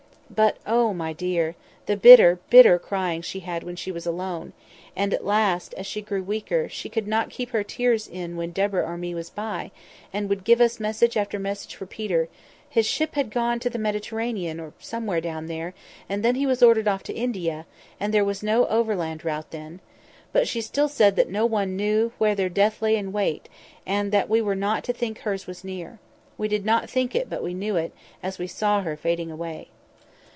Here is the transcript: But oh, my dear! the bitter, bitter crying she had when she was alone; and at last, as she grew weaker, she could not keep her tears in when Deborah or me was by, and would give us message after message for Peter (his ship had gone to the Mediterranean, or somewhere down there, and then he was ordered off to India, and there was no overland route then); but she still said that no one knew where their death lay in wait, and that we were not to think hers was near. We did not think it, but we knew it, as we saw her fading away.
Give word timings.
But 0.33 0.55
oh, 0.65 0.93
my 0.93 1.11
dear! 1.11 1.55
the 1.87 1.97
bitter, 1.97 2.39
bitter 2.49 2.79
crying 2.79 3.21
she 3.21 3.41
had 3.41 3.63
when 3.63 3.75
she 3.75 3.91
was 3.91 4.05
alone; 4.05 4.53
and 4.95 5.13
at 5.13 5.25
last, 5.25 5.73
as 5.73 5.85
she 5.85 6.01
grew 6.01 6.23
weaker, 6.23 6.69
she 6.69 6.87
could 6.87 7.05
not 7.05 7.29
keep 7.29 7.49
her 7.49 7.63
tears 7.65 8.07
in 8.07 8.37
when 8.37 8.51
Deborah 8.51 8.85
or 8.85 8.95
me 8.95 9.13
was 9.13 9.29
by, 9.29 9.71
and 10.13 10.29
would 10.29 10.45
give 10.45 10.61
us 10.61 10.79
message 10.79 11.17
after 11.17 11.37
message 11.37 11.75
for 11.75 11.85
Peter 11.85 12.29
(his 12.69 12.85
ship 12.85 13.15
had 13.15 13.29
gone 13.29 13.59
to 13.59 13.69
the 13.69 13.77
Mediterranean, 13.77 14.57
or 14.57 14.71
somewhere 14.79 15.19
down 15.19 15.47
there, 15.47 15.73
and 16.07 16.23
then 16.23 16.35
he 16.35 16.45
was 16.45 16.63
ordered 16.63 16.87
off 16.87 17.03
to 17.03 17.13
India, 17.13 17.65
and 17.99 18.13
there 18.13 18.25
was 18.25 18.41
no 18.41 18.65
overland 18.67 19.25
route 19.25 19.51
then); 19.51 19.81
but 20.31 20.47
she 20.47 20.61
still 20.61 20.87
said 20.87 21.17
that 21.17 21.29
no 21.29 21.45
one 21.45 21.75
knew 21.75 22.13
where 22.19 22.35
their 22.35 22.47
death 22.49 22.81
lay 22.81 22.95
in 22.95 23.11
wait, 23.11 23.49
and 23.85 24.13
that 24.13 24.29
we 24.29 24.41
were 24.41 24.55
not 24.55 24.85
to 24.85 24.93
think 24.93 25.19
hers 25.19 25.45
was 25.45 25.65
near. 25.65 25.99
We 26.37 26.47
did 26.47 26.63
not 26.65 26.89
think 26.89 27.13
it, 27.15 27.29
but 27.29 27.43
we 27.43 27.53
knew 27.53 27.75
it, 27.75 27.91
as 28.23 28.39
we 28.39 28.47
saw 28.47 28.81
her 28.83 28.95
fading 28.95 29.29
away. 29.29 29.67